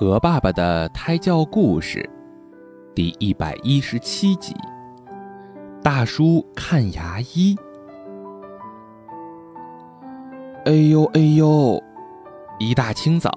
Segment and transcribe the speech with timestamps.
[0.00, 2.08] 和爸爸的胎教故事，
[2.94, 4.56] 第一百一十七集。
[5.82, 7.54] 大叔看牙医。
[10.64, 11.78] 哎呦哎呦！
[12.58, 13.30] 一大清早，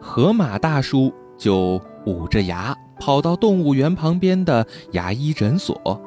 [0.00, 6.00] 河马大叔就捂着牙跑到动物园旁边的牙医诊所。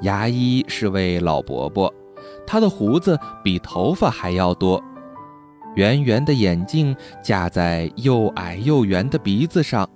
[0.00, 1.94] 牙医是位老伯伯，
[2.44, 4.82] 他的胡子比头发还要多。
[5.76, 9.88] 圆圆的眼镜架在又矮又圆的鼻子上，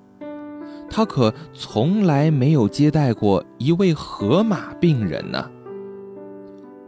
[0.91, 5.51] 他可从来没有接待过一位河马病人呢。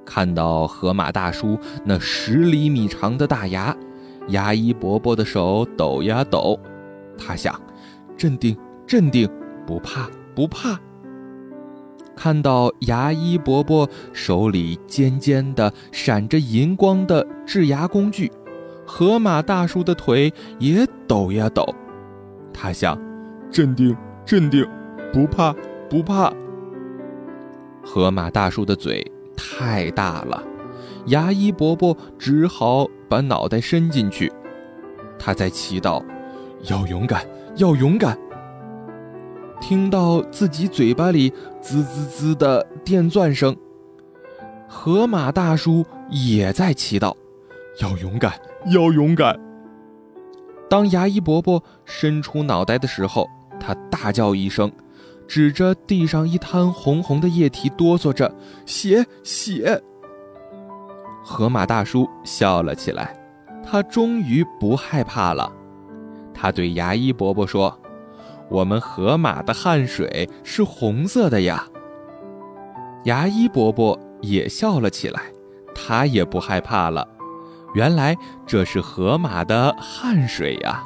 [0.05, 3.74] 看到河马大叔那十厘米长的大牙，
[4.28, 6.60] 牙医伯伯的手抖呀抖。
[7.16, 7.59] 他想：
[8.15, 8.54] 镇定，
[8.87, 9.27] 镇定，
[9.66, 10.79] 不怕，不怕。
[12.15, 18.30] 看到牙医伯伯手里尖尖的、闪着银光的治牙工具。
[18.84, 21.64] 河马大叔的腿也抖呀抖，
[22.52, 22.98] 他想：
[23.50, 24.66] 镇定，镇定，
[25.12, 25.54] 不怕，
[25.88, 26.32] 不怕。
[27.84, 29.04] 河马大叔的嘴
[29.37, 30.42] 太大了，
[31.07, 34.30] 牙医伯伯只好把脑袋伸进去。
[35.18, 36.02] 他在祈祷：
[36.68, 37.24] 要勇敢，
[37.57, 38.18] 要勇敢。
[39.60, 43.57] 听到自己嘴巴里滋滋滋的电钻声，
[44.68, 47.14] 河马大叔也在祈祷：
[47.80, 48.32] 要勇敢。
[48.66, 49.38] 要勇敢。
[50.68, 53.29] 当牙医伯伯伸出脑袋的时候，
[53.60, 54.73] 他大叫一声，
[55.29, 59.82] 指着地上一滩红红的液体，哆嗦着：“血，血！”
[61.23, 63.14] 河马大叔笑了起来，
[63.62, 65.53] 他终于不害怕了。
[66.34, 67.78] 他对牙医伯伯说
[68.48, 71.69] ：“我们河马的汗水是红色的呀。”
[73.04, 75.22] 牙医伯伯也笑了起来，
[75.75, 77.06] 他也不害怕了。
[77.75, 78.16] 原来
[78.47, 80.82] 这是河马的汗水呀！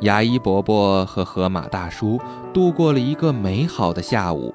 [0.00, 2.20] 牙医伯伯和河马大叔
[2.52, 4.54] 度过了一个美好的下午，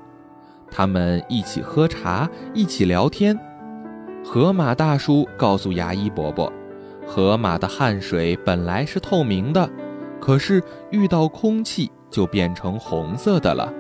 [0.72, 3.38] 他们一起喝茶，一起聊天。
[4.24, 6.52] 河马大叔告诉牙医伯伯，
[7.06, 9.70] 河马的汗水本来是透明的，
[10.22, 13.74] 可是遇到空气就变成红色的了，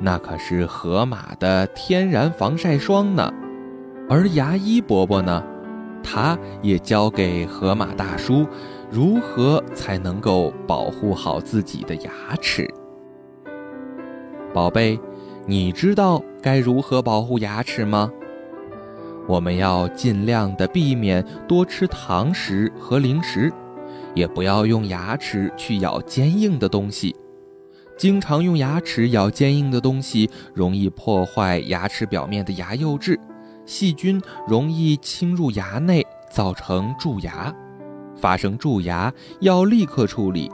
[0.00, 3.32] 那可是河马的天然防晒霜呢。
[4.08, 5.44] 而牙医伯伯呢？
[6.04, 8.46] 他也教给河马大叔，
[8.90, 12.10] 如何才能够保护好自己的牙
[12.40, 12.68] 齿。
[14.52, 15.00] 宝贝，
[15.46, 18.12] 你知道该如何保护牙齿吗？
[19.26, 23.50] 我们要尽量的避免多吃糖食和零食，
[24.14, 27.16] 也不要用牙齿去咬坚硬的东西。
[27.96, 33.18] 经常用牙齿咬坚硬的东西，容易破坏牙齿表面的牙釉质。
[33.66, 37.54] 细菌容易侵入牙内，造成蛀牙。
[38.16, 40.50] 发生蛀牙要立刻处理。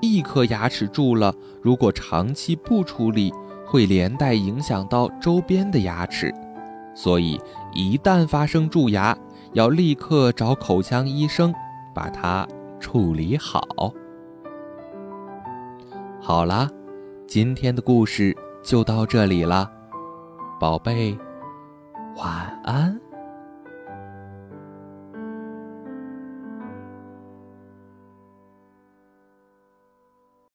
[0.00, 3.32] 一颗牙齿蛀了，如果长期不处理，
[3.66, 6.32] 会连带影响到周边的牙齿。
[6.94, 7.40] 所以，
[7.74, 9.16] 一旦发生蛀牙，
[9.54, 11.54] 要立刻找口腔医生
[11.94, 12.46] 把它
[12.78, 13.62] 处理好。
[16.20, 16.68] 好啦，
[17.26, 19.70] 今天的故事就到这里了，
[20.60, 21.16] 宝贝。
[22.18, 23.07] 晚安。